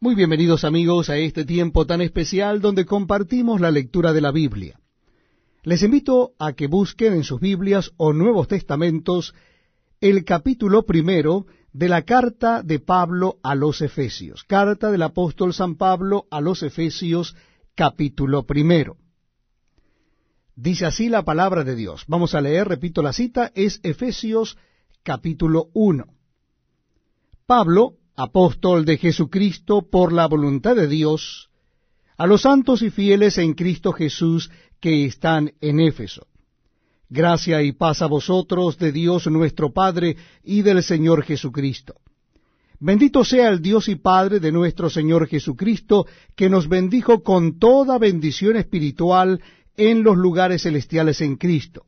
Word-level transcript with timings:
Muy 0.00 0.14
bienvenidos 0.14 0.64
amigos 0.64 1.08
a 1.08 1.16
este 1.16 1.44
tiempo 1.44 1.86
tan 1.86 2.02
especial 2.02 2.60
donde 2.60 2.84
compartimos 2.84 3.60
la 3.60 3.70
lectura 3.70 4.12
de 4.12 4.20
la 4.20 4.32
Biblia. 4.32 4.78
Les 5.62 5.82
invito 5.82 6.34
a 6.38 6.52
que 6.52 6.66
busquen 6.66 7.14
en 7.14 7.24
sus 7.24 7.40
Biblias 7.40 7.92
o 7.96 8.12
Nuevos 8.12 8.48
Testamentos 8.48 9.34
el 10.00 10.24
capítulo 10.24 10.84
primero 10.84 11.46
de 11.72 11.88
la 11.88 12.02
carta 12.02 12.62
de 12.62 12.80
Pablo 12.80 13.38
a 13.42 13.54
los 13.54 13.80
Efesios. 13.80 14.44
Carta 14.44 14.90
del 14.90 15.02
apóstol 15.02 15.54
San 15.54 15.76
Pablo 15.76 16.26
a 16.30 16.42
los 16.42 16.62
Efesios, 16.62 17.34
capítulo 17.74 18.46
primero. 18.46 18.98
Dice 20.54 20.84
así 20.84 21.08
la 21.08 21.24
palabra 21.24 21.64
de 21.64 21.76
Dios. 21.76 22.04
Vamos 22.08 22.34
a 22.34 22.42
leer, 22.42 22.68
repito 22.68 23.00
la 23.00 23.14
cita, 23.14 23.52
es 23.54 23.80
Efesios 23.82 24.58
capítulo 25.02 25.68
1. 25.72 26.04
Pablo, 27.46 27.94
apóstol 28.16 28.84
de 28.84 28.96
Jesucristo 28.96 29.82
por 29.90 30.12
la 30.12 30.26
voluntad 30.26 30.76
de 30.76 30.86
Dios, 30.86 31.50
a 32.16 32.26
los 32.26 32.42
santos 32.42 32.82
y 32.82 32.90
fieles 32.90 33.38
en 33.38 33.54
Cristo 33.54 33.92
Jesús 33.92 34.50
que 34.80 35.04
están 35.04 35.52
en 35.60 35.80
Éfeso. 35.80 36.26
Gracia 37.08 37.62
y 37.62 37.72
paz 37.72 38.02
a 38.02 38.06
vosotros 38.06 38.78
de 38.78 38.92
Dios 38.92 39.26
nuestro 39.26 39.72
Padre 39.72 40.16
y 40.42 40.62
del 40.62 40.82
Señor 40.82 41.24
Jesucristo. 41.24 41.94
Bendito 42.80 43.24
sea 43.24 43.48
el 43.48 43.62
Dios 43.62 43.88
y 43.88 43.96
Padre 43.96 44.40
de 44.40 44.52
nuestro 44.52 44.90
Señor 44.90 45.26
Jesucristo, 45.26 46.06
que 46.34 46.48
nos 46.50 46.68
bendijo 46.68 47.22
con 47.22 47.58
toda 47.58 47.98
bendición 47.98 48.56
espiritual 48.56 49.40
en 49.76 50.02
los 50.02 50.16
lugares 50.16 50.62
celestiales 50.62 51.20
en 51.20 51.36
Cristo, 51.36 51.86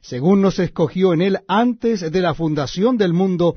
según 0.00 0.40
nos 0.40 0.58
escogió 0.58 1.12
en 1.12 1.22
Él 1.22 1.38
antes 1.46 2.10
de 2.12 2.20
la 2.20 2.34
fundación 2.34 2.96
del 2.96 3.12
mundo, 3.12 3.56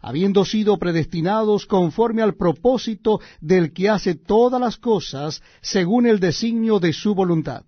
habiendo 0.00 0.44
sido 0.44 0.78
predestinados 0.78 1.66
conforme 1.66 2.22
al 2.22 2.34
propósito 2.34 3.20
del 3.40 3.72
que 3.72 3.88
hace 3.88 4.14
todas 4.14 4.60
las 4.60 4.76
cosas 4.76 5.42
según 5.60 6.06
el 6.06 6.20
designio 6.20 6.78
de 6.78 6.92
su 6.92 7.14
voluntad, 7.14 7.64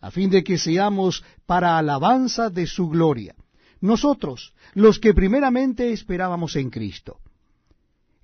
a 0.00 0.10
fin 0.10 0.30
de 0.30 0.42
que 0.42 0.58
seamos 0.58 1.24
para 1.46 1.78
alabanza 1.78 2.50
de 2.50 2.66
su 2.66 2.88
gloria, 2.88 3.34
nosotros, 3.80 4.52
los 4.74 4.98
que 4.98 5.14
primeramente 5.14 5.92
esperábamos 5.92 6.56
en 6.56 6.70
Cristo. 6.70 7.18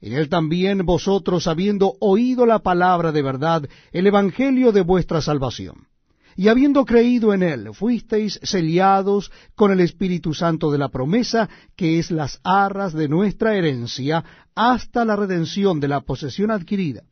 En 0.01 0.13
él 0.13 0.29
también 0.29 0.85
vosotros, 0.85 1.47
habiendo 1.47 1.95
oído 2.01 2.45
la 2.45 2.59
palabra 2.59 3.13
de 3.13 3.23
verdad, 3.23 3.67
el 3.93 4.07
evangelio 4.07 4.71
de 4.71 4.83
vuestra 4.83 5.23
salvación 5.23 5.87
y 6.37 6.49
habiendo 6.49 6.85
creído 6.85 7.33
en 7.33 7.43
él, 7.43 7.71
fuisteis 7.73 8.39
sellados 8.43 9.33
con 9.55 9.73
el 9.73 9.81
Espíritu 9.81 10.35
Santo 10.35 10.71
de 10.71 10.77
la 10.77 10.91
promesa, 10.91 11.49
que 11.75 11.99
es 11.99 12.11
las 12.11 12.41
arras 12.45 12.93
de 12.93 13.09
nuestra 13.09 13.57
herencia, 13.57 14.23
hasta 14.55 15.07
la 15.07 15.17
redención 15.17 15.81
de 15.81 15.89
la 15.89 16.03
posesión 16.03 16.51
adquirida, 16.51 17.05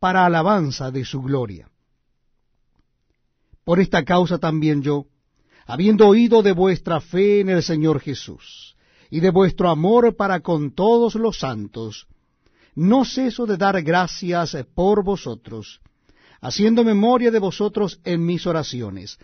para 0.00 0.26
alabanza 0.26 0.90
de 0.90 1.04
su 1.04 1.22
gloria. 1.22 1.70
Por 3.64 3.78
esta 3.78 4.04
causa 4.04 4.38
también 4.38 4.82
yo, 4.82 5.06
habiendo 5.66 6.08
oído 6.08 6.42
de 6.42 6.52
vuestra 6.52 7.00
fe 7.00 7.40
en 7.40 7.50
el 7.50 7.62
Señor 7.62 8.00
Jesús, 8.00 8.76
y 9.08 9.20
de 9.20 9.30
vuestro 9.30 9.70
amor 9.70 10.16
para 10.16 10.40
con 10.40 10.74
todos 10.74 11.14
los 11.14 11.38
santos, 11.38 12.08
no 12.74 13.04
ceso 13.04 13.46
de 13.46 13.56
dar 13.56 13.80
gracias 13.82 14.56
por 14.74 15.04
vosotros, 15.04 15.80
haciendo 16.44 16.84
memoria 16.84 17.30
de 17.30 17.38
vosotros 17.38 18.00
en 18.04 18.26
mis 18.26 18.46
oraciones, 18.46 19.18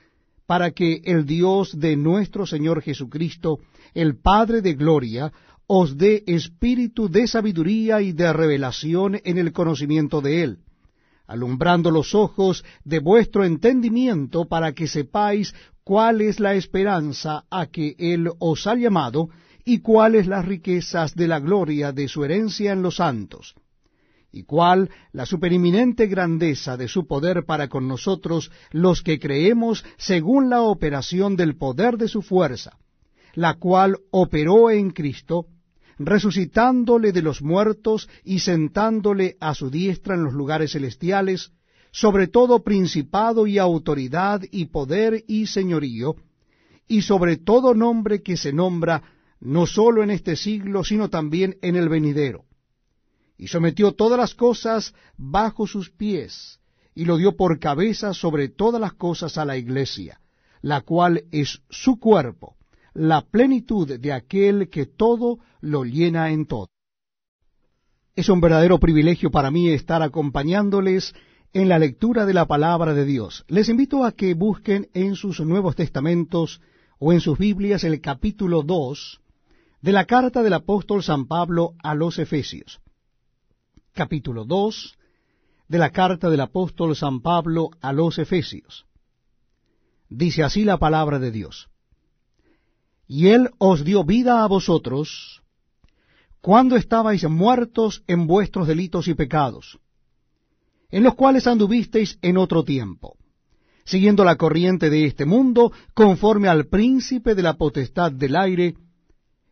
para 0.47 0.71
que 0.71 1.03
el 1.05 1.27
Dios 1.27 1.79
de 1.79 1.95
nuestro 1.95 2.47
Señor 2.47 2.81
Jesucristo, 2.81 3.59
el 3.93 4.17
Padre 4.17 4.63
de 4.63 4.73
gloria, 4.73 5.31
os 5.67 5.99
dé 5.99 6.25
espíritu 6.27 7.11
de 7.11 7.27
sabiduría 7.27 8.01
y 8.01 8.13
de 8.13 8.33
revelación 8.33 9.21
en 9.23 9.37
el 9.37 9.53
conocimiento 9.53 10.23
de 10.23 10.45
Él, 10.45 10.59
alumbrando 11.27 11.91
los 11.91 12.15
ojos 12.15 12.65
de 12.85 13.01
vuestro 13.01 13.45
entendimiento 13.45 14.47
para 14.47 14.73
que 14.73 14.89
sepáis 14.89 15.55
cuál 15.85 16.23
es 16.23 16.41
la 16.41 16.55
esperanza 16.55 17.45
a 17.51 17.67
que 17.67 17.97
Él 17.99 18.31
os 18.39 18.67
ha 18.67 18.77
llamado 18.77 19.29
y 19.67 19.81
cuáles 19.81 20.27
las 20.27 20.47
riquezas 20.47 21.15
de 21.15 21.29
la 21.29 21.39
gloria 21.39 21.93
de 21.93 22.09
su 22.09 22.25
herencia 22.25 22.73
en 22.73 22.81
los 22.81 22.97
santos 22.97 23.55
y 24.33 24.45
cuál 24.45 24.91
la 25.13 25.27
supereminente 25.27 26.07
grandeza 26.07 26.77
de 26.77 26.89
su 26.89 27.07
poder 27.07 27.45
para 27.45 27.69
con 27.69 27.89
nosotros 27.89 28.51
los 28.71 29.03
que 29.03 29.19
creemos 29.19 29.85
según 29.97 30.51
la 30.51 30.63
operación 30.63 31.37
del 31.37 31.57
poder 31.57 31.97
de 31.97 32.09
su 32.09 32.23
fuerza, 32.23 32.79
la 33.35 33.55
cual 33.55 33.99
operó 34.11 34.71
en 34.71 34.91
Cristo, 34.91 35.47
resucitándole 35.99 37.13
de 37.13 37.23
los 37.23 37.43
muertos 37.43 38.09
y 38.25 38.39
sentándole 38.41 39.37
a 39.41 39.55
su 39.55 39.71
diestra 39.71 40.15
en 40.15 40.25
los 40.25 40.33
lugares 40.33 40.73
celestiales, 40.73 41.53
sobre 41.91 42.29
todo 42.29 42.63
principado 42.63 43.47
y 43.47 43.59
autoridad 43.59 44.43
y 44.51 44.67
poder 44.67 45.25
y 45.27 45.47
señorío, 45.47 46.15
y 46.87 47.03
sobre 47.03 47.37
todo 47.37 47.75
nombre 47.75 48.23
que 48.23 48.37
se 48.37 48.53
nombra 48.53 49.03
no 49.41 49.67
sólo 49.67 50.03
en 50.03 50.11
este 50.11 50.37
siglo, 50.37 50.85
sino 50.85 51.09
también 51.09 51.57
en 51.63 51.77
el 51.77 51.89
venidero 51.89 52.45
y 53.41 53.49
sometió 53.49 53.93
todas 53.93 54.19
las 54.19 54.35
cosas 54.35 54.95
bajo 55.17 55.67
sus 55.67 55.89
pies, 55.91 56.61
y 56.95 57.07
lo 57.07 57.17
dio 57.17 57.37
por 57.37 57.59
cabeza 57.59 58.13
sobre 58.13 58.51
todas 58.51 58.79
las 58.79 58.93
cosas 58.93 59.39
a 59.39 59.47
la 59.47 59.57
iglesia, 59.57 60.21
la 60.61 60.83
cual 60.83 61.25
es 61.31 61.63
su 61.71 61.99
cuerpo, 61.99 62.57
la 62.93 63.23
plenitud 63.23 63.99
de 63.99 64.13
aquel 64.13 64.69
que 64.69 64.85
todo 64.85 65.39
lo 65.63 65.85
llena 65.85 66.33
en 66.33 66.45
todo. 66.45 66.69
Es 68.15 68.29
un 68.29 68.43
verdadero 68.43 68.79
privilegio 68.79 69.31
para 69.31 69.51
mí 69.51 69.71
estar 69.71 70.03
acompañándoles 70.03 71.15
en 71.55 71.71
la 71.71 71.79
lectura 71.79 72.27
de 72.27 72.35
la 72.35 72.45
palabra 72.45 72.93
de 72.93 73.07
Dios. 73.07 73.47
Les 73.49 73.71
invito 73.71 74.05
a 74.05 74.13
que 74.13 74.35
busquen 74.35 74.91
en 74.93 75.17
sus 75.17 75.41
Nuevos 75.41 75.77
Testamentos 75.77 76.61
o 76.99 77.15
en 77.15 77.23
sus 77.23 77.39
Biblias 77.39 77.85
el 77.85 78.03
capítulo 78.03 78.63
2 78.63 79.23
de 79.81 79.93
la 79.93 80.05
carta 80.05 80.43
del 80.43 80.53
apóstol 80.53 81.03
San 81.03 81.27
Pablo 81.27 81.73
a 81.83 81.95
los 81.95 82.19
Efesios 82.19 82.83
capítulo 84.01 84.47
2 84.47 84.95
de 85.69 85.77
la 85.77 85.91
carta 85.91 86.31
del 86.31 86.41
apóstol 86.41 86.97
San 86.97 87.21
Pablo 87.21 87.69
a 87.83 87.93
los 87.93 88.19
Efesios. 88.19 88.87
Dice 90.09 90.43
así 90.43 90.65
la 90.65 90.79
palabra 90.79 91.19
de 91.19 91.31
Dios. 91.31 91.69
Y 93.07 93.27
Él 93.27 93.51
os 93.59 93.85
dio 93.85 94.03
vida 94.03 94.43
a 94.43 94.47
vosotros 94.47 95.43
cuando 96.41 96.77
estabais 96.77 97.29
muertos 97.29 98.03
en 98.07 98.27
vuestros 98.27 98.67
delitos 98.67 99.07
y 99.07 99.13
pecados, 99.13 99.79
en 100.89 101.03
los 101.03 101.15
cuales 101.15 101.47
anduvisteis 101.47 102.19
en 102.23 102.39
otro 102.39 102.65
tiempo, 102.65 103.19
siguiendo 103.85 104.25
la 104.25 104.37
corriente 104.37 104.89
de 104.89 105.05
este 105.05 105.27
mundo, 105.27 105.73
conforme 105.93 106.49
al 106.49 106.69
príncipe 106.69 107.35
de 107.35 107.43
la 107.43 107.59
potestad 107.59 108.11
del 108.13 108.35
aire, 108.37 108.77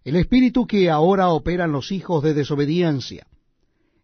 el 0.04 0.16
espíritu 0.16 0.66
que 0.66 0.88
ahora 0.88 1.28
opera 1.28 1.66
en 1.66 1.72
los 1.72 1.92
hijos 1.92 2.22
de 2.22 2.32
desobediencia 2.32 3.27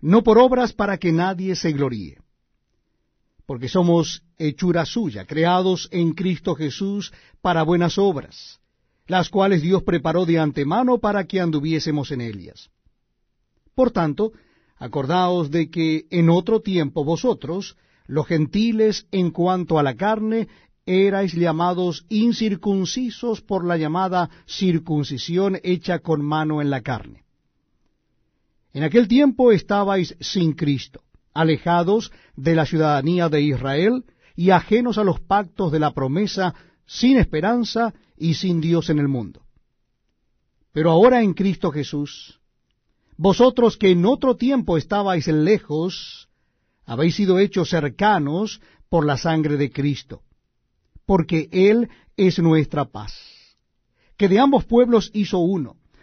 no 0.00 0.22
por 0.22 0.38
obras 0.38 0.72
para 0.72 0.98
que 0.98 1.12
nadie 1.12 1.56
se 1.56 1.72
gloríe. 1.72 2.18
Porque 3.46 3.68
somos 3.68 4.22
hechura 4.36 4.84
suya, 4.84 5.24
creados 5.24 5.88
en 5.90 6.12
Cristo 6.12 6.54
Jesús 6.54 7.12
para 7.40 7.62
buenas 7.62 7.98
obras, 7.98 8.60
las 9.06 9.30
cuales 9.30 9.62
Dios 9.62 9.82
preparó 9.82 10.26
de 10.26 10.38
antemano 10.38 10.98
para 10.98 11.24
que 11.24 11.40
anduviésemos 11.40 12.10
en 12.10 12.20
ellas. 12.20 12.70
Por 13.74 13.90
tanto, 13.90 14.32
acordaos 14.76 15.50
de 15.50 15.70
que 15.70 16.06
en 16.10 16.30
otro 16.30 16.60
tiempo 16.60 17.04
vosotros, 17.04 17.76
los 18.06 18.26
gentiles 18.26 19.06
en 19.10 19.30
cuanto 19.30 19.78
a 19.78 19.82
la 19.82 19.94
carne, 19.94 20.48
erais 20.84 21.32
llamados 21.32 22.06
incircuncisos 22.08 23.40
por 23.40 23.64
la 23.64 23.76
llamada 23.76 24.30
circuncisión 24.46 25.58
hecha 25.62 25.98
con 25.98 26.24
mano 26.24 26.62
en 26.62 26.70
la 26.70 26.82
carne. 26.82 27.27
En 28.78 28.84
aquel 28.84 29.08
tiempo 29.08 29.50
estabais 29.50 30.14
sin 30.20 30.52
Cristo, 30.52 31.02
alejados 31.34 32.12
de 32.36 32.54
la 32.54 32.64
ciudadanía 32.64 33.28
de 33.28 33.42
Israel 33.42 34.04
y 34.36 34.50
ajenos 34.50 34.98
a 34.98 35.02
los 35.02 35.18
pactos 35.18 35.72
de 35.72 35.80
la 35.80 35.92
promesa, 35.92 36.54
sin 36.86 37.16
esperanza 37.16 37.92
y 38.16 38.34
sin 38.34 38.60
Dios 38.60 38.88
en 38.88 39.00
el 39.00 39.08
mundo. 39.08 39.42
Pero 40.70 40.92
ahora 40.92 41.24
en 41.24 41.34
Cristo 41.34 41.72
Jesús, 41.72 42.38
vosotros 43.16 43.76
que 43.76 43.90
en 43.90 44.06
otro 44.06 44.36
tiempo 44.36 44.78
estabais 44.78 45.26
lejos, 45.26 46.28
habéis 46.86 47.16
sido 47.16 47.40
hechos 47.40 47.70
cercanos 47.70 48.60
por 48.88 49.04
la 49.04 49.16
sangre 49.16 49.56
de 49.56 49.72
Cristo 49.72 50.22
porque 51.04 51.48
Él 51.50 51.88
es 52.16 52.38
nuestra 52.38 52.84
paz, 52.84 53.12
que 54.16 54.28
de 54.28 54.38
ambos 54.38 54.66
pueblos 54.66 55.10
hizo 55.14 55.38
uno, 55.40 55.78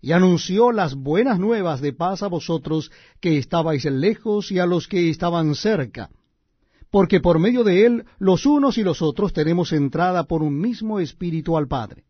y 0.00 0.12
anunció 0.12 0.72
las 0.72 0.94
buenas 0.94 1.38
nuevas 1.38 1.80
de 1.80 1.92
paz 1.92 2.22
a 2.22 2.28
vosotros 2.28 2.90
que 3.20 3.38
estabais 3.38 3.84
lejos 3.84 4.50
y 4.50 4.58
a 4.58 4.66
los 4.66 4.88
que 4.88 5.10
estaban 5.10 5.54
cerca, 5.54 6.10
porque 6.90 7.20
por 7.20 7.38
medio 7.38 7.64
de 7.64 7.86
él 7.86 8.04
los 8.18 8.46
unos 8.46 8.78
y 8.78 8.82
los 8.82 9.02
otros 9.02 9.32
tenemos 9.32 9.72
entrada 9.72 10.24
por 10.24 10.42
un 10.42 10.58
mismo 10.58 11.00
espíritu 11.00 11.56
al 11.56 11.68
Padre. 11.68 12.04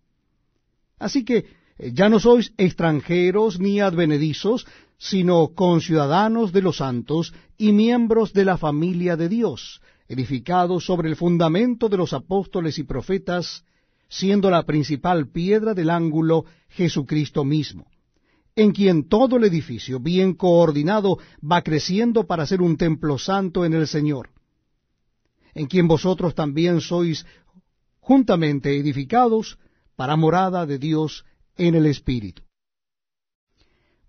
Así 0.98 1.24
que 1.24 1.46
eh, 1.78 1.92
ya 1.92 2.08
no 2.08 2.20
sois 2.20 2.52
extranjeros 2.56 3.58
ni 3.58 3.80
advenedizos, 3.80 4.66
sino 4.98 5.48
conciudadanos 5.54 6.52
de 6.52 6.62
los 6.62 6.76
santos 6.76 7.32
y 7.56 7.72
miembros 7.72 8.32
de 8.32 8.44
la 8.44 8.58
familia 8.58 9.16
de 9.16 9.28
Dios, 9.28 9.80
edificado 10.08 10.78
sobre 10.78 11.08
el 11.08 11.16
fundamento 11.16 11.88
de 11.88 11.96
los 11.96 12.12
apóstoles 12.12 12.78
y 12.78 12.84
profetas, 12.84 13.64
siendo 14.10 14.50
la 14.50 14.64
principal 14.64 15.30
piedra 15.30 15.72
del 15.72 15.88
ángulo 15.88 16.44
Jesucristo 16.68 17.44
mismo, 17.44 17.86
en 18.56 18.72
quien 18.72 19.08
todo 19.08 19.36
el 19.36 19.44
edificio, 19.44 20.00
bien 20.00 20.34
coordinado, 20.34 21.18
va 21.40 21.62
creciendo 21.62 22.26
para 22.26 22.44
ser 22.44 22.60
un 22.60 22.76
templo 22.76 23.16
santo 23.16 23.64
en 23.64 23.72
el 23.72 23.86
Señor, 23.86 24.30
en 25.54 25.66
quien 25.66 25.86
vosotros 25.86 26.34
también 26.34 26.80
sois 26.80 27.24
juntamente 28.00 28.76
edificados 28.76 29.58
para 29.94 30.16
morada 30.16 30.66
de 30.66 30.78
Dios 30.78 31.24
en 31.56 31.76
el 31.76 31.86
Espíritu. 31.86 32.42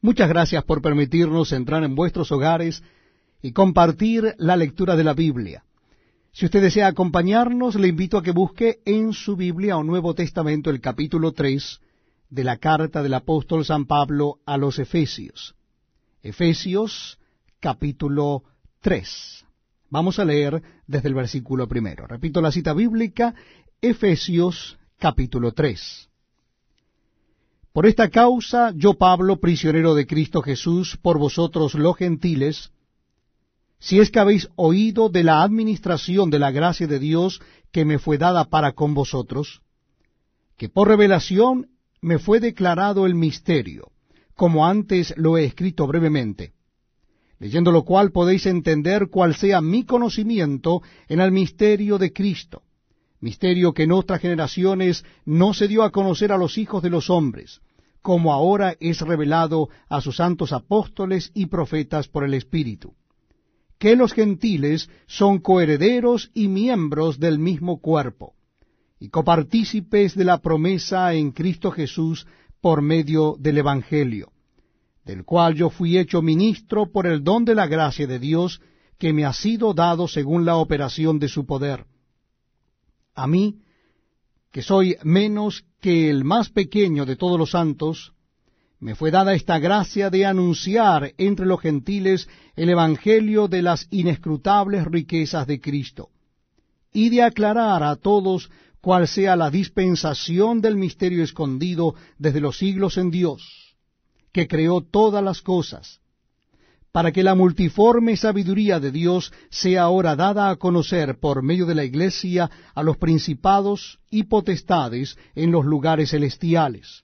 Muchas 0.01 0.29
gracias 0.29 0.63
por 0.63 0.81
permitirnos 0.81 1.51
entrar 1.51 1.83
en 1.83 1.93
vuestros 1.93 2.31
hogares 2.31 2.81
y 3.39 3.51
compartir 3.51 4.33
la 4.39 4.55
lectura 4.55 4.95
de 4.95 5.03
la 5.03 5.13
Biblia. 5.13 5.63
Si 6.33 6.45
usted 6.45 6.61
desea 6.61 6.87
acompañarnos, 6.87 7.75
le 7.75 7.89
invito 7.89 8.17
a 8.17 8.23
que 8.23 8.31
busque 8.31 8.79
en 8.85 9.11
su 9.11 9.35
Biblia 9.35 9.77
o 9.77 9.83
Nuevo 9.83 10.13
Testamento 10.15 10.69
el 10.69 10.79
capítulo 10.79 11.33
3 11.33 11.81
de 12.29 12.43
la 12.45 12.55
carta 12.55 13.03
del 13.03 13.13
apóstol 13.13 13.65
San 13.65 13.85
Pablo 13.85 14.39
a 14.45 14.57
los 14.57 14.79
Efesios. 14.79 15.55
Efesios 16.23 17.19
capítulo 17.59 18.43
3. 18.79 19.45
Vamos 19.89 20.19
a 20.19 20.25
leer 20.25 20.63
desde 20.87 21.09
el 21.09 21.15
versículo 21.15 21.67
primero. 21.67 22.07
Repito 22.07 22.39
la 22.39 22.53
cita 22.53 22.73
bíblica, 22.73 23.35
Efesios 23.81 24.79
capítulo 24.99 25.51
3. 25.51 26.09
Por 27.73 27.85
esta 27.87 28.09
causa, 28.09 28.71
yo 28.73 28.93
Pablo, 28.93 29.41
prisionero 29.41 29.95
de 29.95 30.07
Cristo 30.07 30.41
Jesús, 30.41 30.97
por 31.01 31.17
vosotros 31.17 31.73
los 31.73 31.97
gentiles, 31.97 32.71
si 33.81 33.99
es 33.99 34.11
que 34.11 34.19
habéis 34.19 34.47
oído 34.55 35.09
de 35.09 35.23
la 35.23 35.41
administración 35.41 36.29
de 36.29 36.37
la 36.37 36.51
gracia 36.51 36.85
de 36.85 36.99
Dios 36.99 37.41
que 37.71 37.83
me 37.83 37.97
fue 37.97 38.19
dada 38.19 38.45
para 38.45 38.73
con 38.73 38.93
vosotros, 38.93 39.61
que 40.55 40.69
por 40.69 40.87
revelación 40.87 41.67
me 41.99 42.19
fue 42.19 42.39
declarado 42.39 43.07
el 43.07 43.15
misterio, 43.15 43.91
como 44.35 44.67
antes 44.67 45.15
lo 45.17 45.35
he 45.35 45.45
escrito 45.45 45.87
brevemente, 45.87 46.53
leyendo 47.39 47.71
lo 47.71 47.83
cual 47.83 48.11
podéis 48.11 48.45
entender 48.45 49.07
cuál 49.09 49.33
sea 49.33 49.61
mi 49.61 49.83
conocimiento 49.83 50.83
en 51.07 51.19
el 51.19 51.31
misterio 51.31 51.97
de 51.97 52.13
Cristo, 52.13 52.61
misterio 53.19 53.73
que 53.73 53.83
en 53.83 53.93
otras 53.93 54.21
generaciones 54.21 55.03
no 55.25 55.55
se 55.55 55.67
dio 55.67 55.81
a 55.81 55.91
conocer 55.91 56.31
a 56.31 56.37
los 56.37 56.59
hijos 56.59 56.83
de 56.83 56.91
los 56.91 57.09
hombres, 57.09 57.61
como 58.03 58.31
ahora 58.31 58.75
es 58.79 59.01
revelado 59.01 59.69
a 59.89 60.01
sus 60.01 60.17
santos 60.17 60.53
apóstoles 60.53 61.31
y 61.33 61.47
profetas 61.47 62.07
por 62.07 62.23
el 62.23 62.35
Espíritu 62.35 62.93
que 63.81 63.95
los 63.95 64.13
gentiles 64.13 64.91
son 65.07 65.39
coherederos 65.39 66.29
y 66.35 66.49
miembros 66.49 67.19
del 67.19 67.39
mismo 67.39 67.81
cuerpo, 67.81 68.35
y 68.99 69.09
copartícipes 69.09 70.13
de 70.13 70.23
la 70.23 70.37
promesa 70.37 71.15
en 71.15 71.31
Cristo 71.31 71.71
Jesús 71.71 72.27
por 72.61 72.83
medio 72.83 73.35
del 73.39 73.57
Evangelio, 73.57 74.33
del 75.03 75.25
cual 75.25 75.55
yo 75.55 75.71
fui 75.71 75.97
hecho 75.97 76.21
ministro 76.21 76.91
por 76.91 77.07
el 77.07 77.23
don 77.23 77.43
de 77.43 77.55
la 77.55 77.65
gracia 77.65 78.05
de 78.05 78.19
Dios 78.19 78.61
que 78.99 79.13
me 79.13 79.25
ha 79.25 79.33
sido 79.33 79.73
dado 79.73 80.07
según 80.07 80.45
la 80.45 80.57
operación 80.57 81.17
de 81.17 81.27
su 81.27 81.47
poder. 81.47 81.85
A 83.15 83.25
mí, 83.25 83.63
que 84.51 84.61
soy 84.61 84.95
menos 85.01 85.65
que 85.79 86.11
el 86.11 86.23
más 86.23 86.51
pequeño 86.51 87.07
de 87.07 87.15
todos 87.15 87.39
los 87.39 87.49
santos, 87.49 88.13
me 88.81 88.95
fue 88.95 89.11
dada 89.11 89.35
esta 89.35 89.59
gracia 89.59 90.09
de 90.09 90.25
anunciar 90.25 91.13
entre 91.19 91.45
los 91.45 91.61
gentiles 91.61 92.27
el 92.55 92.67
Evangelio 92.67 93.47
de 93.47 93.61
las 93.61 93.87
inescrutables 93.91 94.85
riquezas 94.85 95.45
de 95.45 95.61
Cristo, 95.61 96.09
y 96.91 97.09
de 97.09 97.21
aclarar 97.21 97.83
a 97.83 97.95
todos 97.95 98.49
cuál 98.81 99.07
sea 99.07 99.35
la 99.35 99.51
dispensación 99.51 100.61
del 100.61 100.77
misterio 100.77 101.23
escondido 101.23 101.93
desde 102.17 102.41
los 102.41 102.57
siglos 102.57 102.97
en 102.97 103.11
Dios, 103.11 103.75
que 104.31 104.47
creó 104.47 104.81
todas 104.81 105.23
las 105.23 105.43
cosas, 105.43 105.99
para 106.91 107.11
que 107.11 107.21
la 107.21 107.35
multiforme 107.35 108.17
sabiduría 108.17 108.79
de 108.79 108.91
Dios 108.91 109.31
sea 109.51 109.83
ahora 109.83 110.15
dada 110.15 110.49
a 110.49 110.55
conocer 110.55 111.19
por 111.19 111.43
medio 111.43 111.67
de 111.67 111.75
la 111.75 111.83
Iglesia 111.83 112.49
a 112.73 112.81
los 112.81 112.97
principados 112.97 113.99
y 114.09 114.23
potestades 114.23 115.19
en 115.35 115.51
los 115.51 115.65
lugares 115.65 116.09
celestiales 116.09 117.03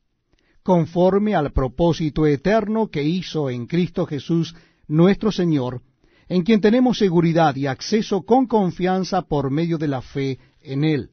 conforme 0.68 1.34
al 1.34 1.54
propósito 1.54 2.28
eterno 2.28 2.88
que 2.88 3.02
hizo 3.02 3.50
en 3.50 3.68
Cristo 3.68 4.06
Jesús 4.06 4.54
nuestro 4.90 5.32
Señor, 5.32 5.82
en 6.28 6.44
quien 6.44 6.60
tenemos 6.60 6.98
seguridad 6.98 7.56
y 7.56 7.68
acceso 7.68 8.24
con 8.24 8.48
confianza 8.48 9.22
por 9.22 9.50
medio 9.50 9.78
de 9.78 9.88
la 9.88 10.02
fe 10.02 10.40
en 10.60 10.84
Él. 10.84 11.12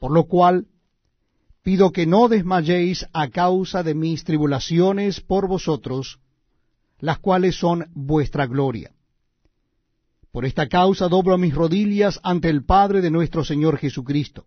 Por 0.00 0.10
lo 0.10 0.24
cual, 0.24 0.66
pido 1.62 1.92
que 1.92 2.04
no 2.04 2.26
desmayéis 2.26 3.06
a 3.12 3.28
causa 3.28 3.84
de 3.84 3.94
mis 3.94 4.24
tribulaciones 4.24 5.20
por 5.20 5.46
vosotros, 5.46 6.18
las 6.98 7.20
cuales 7.20 7.54
son 7.54 7.92
vuestra 7.94 8.48
gloria. 8.48 8.90
Por 10.32 10.46
esta 10.46 10.66
causa 10.68 11.06
doblo 11.06 11.38
mis 11.38 11.54
rodillas 11.54 12.18
ante 12.24 12.48
el 12.48 12.64
Padre 12.64 13.02
de 13.02 13.12
nuestro 13.12 13.44
Señor 13.44 13.78
Jesucristo, 13.78 14.46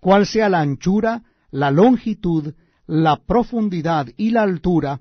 cuál 0.00 0.26
sea 0.26 0.48
la 0.48 0.60
anchura, 0.60 1.22
la 1.50 1.70
longitud, 1.70 2.54
la 2.86 3.16
profundidad 3.16 4.08
y 4.16 4.30
la 4.30 4.42
altura, 4.42 5.00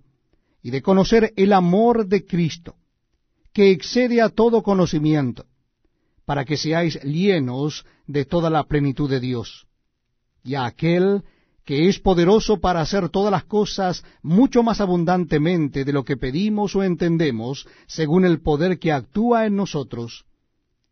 y 0.62 0.72
de 0.72 0.82
conocer 0.82 1.34
el 1.36 1.54
amor 1.54 2.08
de 2.08 2.26
Cristo, 2.26 2.76
que 3.54 3.72
excede 3.72 4.22
a 4.22 4.30
todo 4.30 4.64
conocimiento, 4.64 5.46
para 6.26 6.44
que 6.44 6.58
seáis 6.58 7.02
llenos 7.04 7.86
de 8.06 8.26
toda 8.26 8.50
la 8.50 8.66
plenitud 8.66 9.10
de 9.10 9.20
Dios. 9.20 9.68
Y 10.44 10.56
a 10.56 10.66
aquel 10.66 11.24
que 11.68 11.90
es 11.90 12.00
poderoso 12.00 12.62
para 12.62 12.80
hacer 12.80 13.10
todas 13.10 13.30
las 13.30 13.44
cosas 13.44 14.06
mucho 14.22 14.64
más 14.64 14.80
abundantemente 14.80 15.84
de 15.84 15.92
lo 15.92 16.06
que 16.06 16.16
pedimos 16.16 16.76
o 16.78 16.84
entendemos, 16.84 17.68
según 17.88 18.24
el 18.24 18.40
poder 18.40 18.80
que 18.80 18.94
actúa 18.94 19.46
en 19.46 19.58
nosotros. 19.58 20.24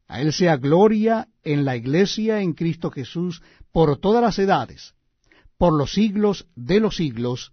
A 0.08 0.20
Él 0.22 0.34
sea 0.34 0.58
gloria 0.58 1.30
en 1.44 1.64
la 1.64 1.78
Iglesia 1.78 2.42
en 2.42 2.54
Cristo 2.54 2.92
Jesús 2.92 3.42
por 3.76 3.98
todas 3.98 4.22
las 4.22 4.40
edades, 4.40 4.94
por 5.58 5.74
los 5.74 5.92
siglos 5.92 6.48
de 6.56 6.80
los 6.80 6.96
siglos. 6.96 7.52